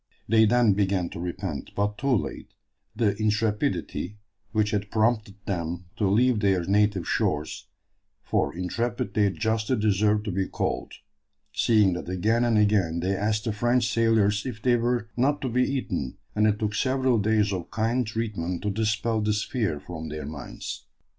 [0.27, 2.55] They then began to repent, but too late,
[2.95, 4.17] the intrepidity
[4.51, 7.67] which had prompted them to leave their native shores;
[8.23, 10.93] for intrepid they justly deserve to be called,
[11.53, 15.49] seeing that again and again they asked the French sailors if they were not to
[15.49, 20.09] be eaten, and it took several days of kind treatment to dispel this fear from
[20.09, 20.87] their minds.